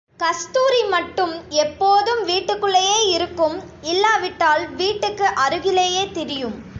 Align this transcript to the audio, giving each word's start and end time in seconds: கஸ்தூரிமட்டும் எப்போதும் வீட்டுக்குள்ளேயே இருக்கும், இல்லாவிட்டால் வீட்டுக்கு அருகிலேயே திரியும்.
கஸ்தூரிமட்டும் 0.19 1.33
எப்போதும் 1.49 2.23
வீட்டுக்குள்ளேயே 2.23 2.97
இருக்கும், 3.11 3.57
இல்லாவிட்டால் 3.81 4.75
வீட்டுக்கு 4.75 5.25
அருகிலேயே 5.35 6.11
திரியும். 6.11 6.57